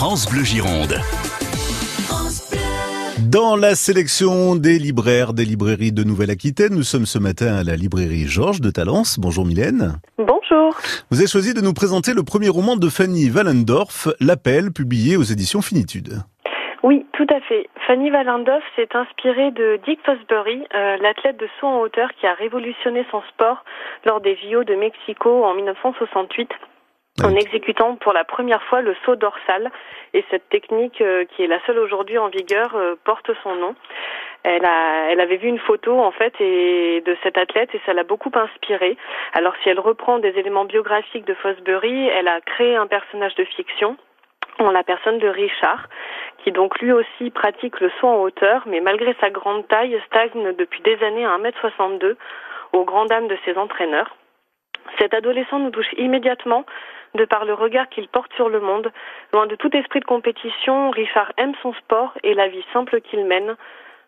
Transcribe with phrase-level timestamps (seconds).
[0.00, 0.96] France Bleu Gironde.
[3.30, 7.76] Dans la sélection des libraires des librairies de Nouvelle-Aquitaine, nous sommes ce matin à la
[7.76, 9.20] librairie Georges de Talence.
[9.20, 10.00] Bonjour Mylène.
[10.16, 10.72] Bonjour.
[11.10, 15.28] Vous avez choisi de nous présenter le premier roman de Fanny Wallendorf, L'appel, publié aux
[15.28, 16.24] éditions Finitude.
[16.82, 17.68] Oui, tout à fait.
[17.86, 22.32] Fanny Wallendorf s'est inspirée de Dick Fosbury, euh, l'athlète de saut en hauteur qui a
[22.32, 23.64] révolutionné son sport
[24.06, 26.48] lors des JO de Mexico en 1968
[27.24, 29.70] en exécutant pour la première fois le saut dorsal.
[30.12, 33.74] Et cette technique, euh, qui est la seule aujourd'hui en vigueur, euh, porte son nom.
[34.42, 37.92] Elle, a, elle avait vu une photo en fait et de cette athlète et ça
[37.92, 38.96] l'a beaucoup inspirée.
[39.34, 43.44] Alors si elle reprend des éléments biographiques de Fosbury, elle a créé un personnage de
[43.44, 43.96] fiction
[44.58, 45.88] en la personne de Richard,
[46.42, 50.54] qui donc lui aussi pratique le saut en hauteur, mais malgré sa grande taille, stagne
[50.56, 52.16] depuis des années à 1m62,
[52.72, 54.16] au grand dam de ses entraîneurs.
[54.98, 56.64] Cet adolescent nous touche immédiatement
[57.14, 58.90] de par le regard qu'il porte sur le monde.
[59.32, 63.24] Loin de tout esprit de compétition, Richard aime son sport et la vie simple qu'il
[63.24, 63.56] mène.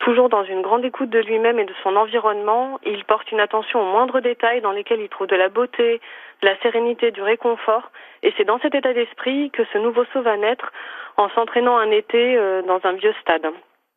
[0.00, 3.80] Toujours dans une grande écoute de lui-même et de son environnement, il porte une attention
[3.80, 6.00] aux moindres détails dans lesquels il trouve de la beauté,
[6.42, 7.90] de la sérénité, du réconfort.
[8.22, 10.72] Et c'est dans cet état d'esprit que ce nouveau saut va naître
[11.16, 13.46] en s'entraînant un été euh, dans un vieux stade.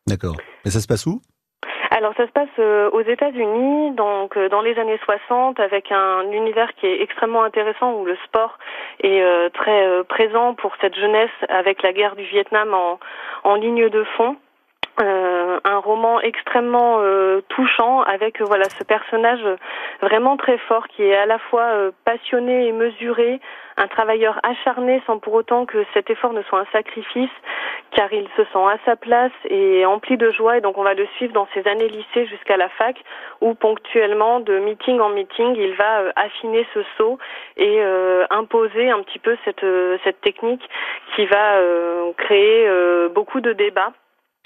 [0.06, 0.36] D'accord.
[0.64, 1.20] Mais ça se passe où?
[1.90, 6.30] Alors ça se passe euh, aux États-Unis, donc euh, dans les années 60, avec un
[6.32, 8.58] univers qui est extrêmement intéressant où le sport
[9.00, 12.98] est euh, très présent pour cette jeunesse avec la guerre du Vietnam en,
[13.44, 14.36] en ligne de fond.
[15.00, 19.44] Euh, un roman extrêmement euh, touchant avec euh, voilà ce personnage
[20.00, 21.70] vraiment très fort qui est à la fois
[22.04, 23.40] passionné et mesuré,
[23.76, 27.30] un travailleur acharné sans pour autant que cet effort ne soit un sacrifice,
[27.92, 30.56] car il se sent à sa place et empli de joie.
[30.58, 32.96] Et donc on va le suivre dans ses années lycée jusqu'à la fac
[33.40, 37.18] où ponctuellement de meeting en meeting il va affiner ce saut
[37.56, 37.80] et
[38.30, 39.64] imposer un petit peu cette
[40.02, 40.68] cette technique
[41.14, 41.60] qui va
[42.16, 42.68] créer
[43.10, 43.92] beaucoup de débats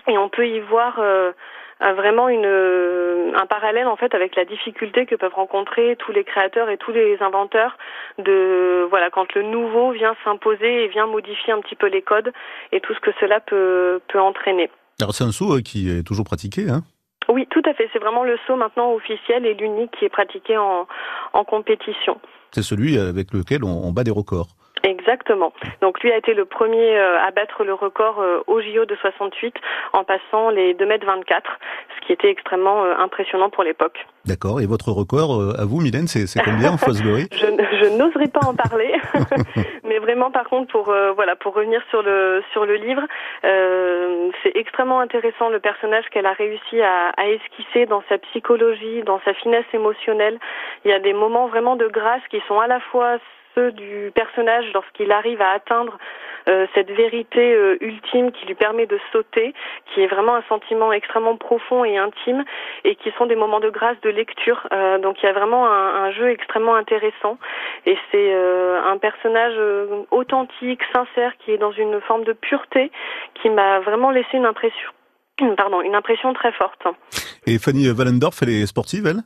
[0.09, 1.33] et on peut y voir euh,
[1.81, 6.25] vraiment une, euh, un parallèle en fait avec la difficulté que peuvent rencontrer tous les
[6.25, 7.77] créateurs et tous les inventeurs
[8.19, 12.33] de voilà quand le nouveau vient s'imposer et vient modifier un petit peu les codes
[12.71, 14.71] et tout ce que cela peut peut entraîner.
[15.01, 16.83] Alors c'est un saut euh, qui est toujours pratiqué, hein?
[17.29, 17.89] Oui, tout à fait.
[17.93, 20.87] C'est vraiment le saut maintenant officiel et l'unique qui est pratiqué en,
[21.33, 22.21] en compétition.
[22.51, 24.49] C'est celui avec lequel on, on bat des records.
[25.03, 25.53] Exactement.
[25.81, 28.95] Donc lui a été le premier euh, à battre le record euh, au JO de
[28.95, 29.55] 68
[29.93, 31.43] en passant les 2 mètres 24,
[31.97, 34.07] ce qui était extrêmement euh, impressionnant pour l'époque.
[34.27, 34.61] D'accord.
[34.61, 38.55] Et votre record, à vous, Mylène, c'est combien en Fosbury Je, je n'oserais pas en
[38.55, 38.95] parler,
[39.85, 40.85] mais vraiment, par contre, pour
[41.17, 43.03] voilà, pour revenir sur le sur le livre,
[43.43, 49.21] c'est extrêmement intéressant le personnage qu'elle a réussi à, à esquisser dans sa psychologie, dans
[49.25, 50.39] sa finesse émotionnelle.
[50.85, 53.19] Il y a des moments vraiment de grâce qui sont à la fois
[53.55, 55.99] ceux du personnage lorsqu'il arrive à atteindre
[56.49, 59.55] euh, cette vérité euh, ultime qui lui permet de sauter,
[59.93, 62.45] qui est vraiment un sentiment extrêmement profond et intime,
[62.85, 64.67] et qui sont des moments de grâce de lecture.
[64.73, 67.39] Euh, donc il y a vraiment un, un, jeu extrêmement intéressant,
[67.87, 69.55] et c'est un personnage
[70.11, 72.91] authentique, sincère, qui est dans une forme de pureté,
[73.41, 74.91] qui m'a vraiment laissé une impression,
[75.57, 76.83] pardon, une impression très forte.
[77.47, 79.23] Et Fanny Wallendorf, elle est sportive, elle?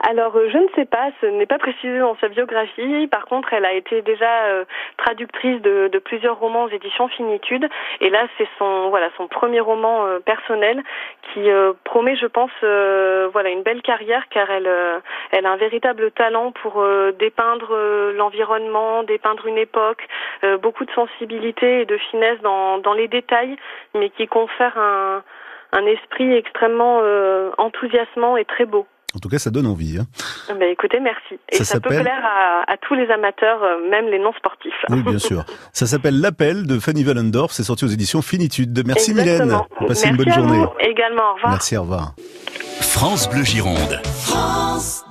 [0.00, 3.06] Alors, euh, je ne sais pas, ce n'est pas précisé dans sa biographie.
[3.06, 4.64] Par contre, elle a été déjà euh,
[4.98, 7.66] traductrice de, de, plusieurs romans aux éditions Finitude.
[8.00, 10.82] Et là, c'est son voilà son premier roman euh, personnel
[11.32, 11.48] qui
[11.84, 14.70] promet, je pense, voilà une belle carrière car elle
[15.32, 16.84] elle a un véritable talent pour
[17.18, 17.76] dépeindre
[18.14, 20.06] l'environnement, dépeindre une époque,
[20.62, 23.56] beaucoup de sensibilité et de finesse dans dans les détails,
[23.94, 25.22] mais qui confère un
[25.72, 27.02] un esprit extrêmement
[27.58, 28.86] enthousiasmant et très beau.
[29.14, 29.98] En tout cas, ça donne envie.
[29.98, 30.06] Hein.
[30.48, 31.38] Ben, écoutez, merci.
[31.50, 34.74] Et ça, peut plaire à, à, tous les amateurs, euh, même les non-sportifs.
[34.90, 35.44] Oui, bien sûr.
[35.72, 37.52] Ça s'appelle L'appel de Fanny Wallendorf.
[37.52, 38.82] C'est sorti aux éditions Finitude.
[38.86, 39.56] Merci Mylène.
[39.86, 40.64] Passez une bonne journée.
[40.80, 41.52] Également, au revoir.
[41.52, 42.14] Merci, au revoir.
[42.80, 44.00] France Bleu Gironde.
[44.04, 45.04] France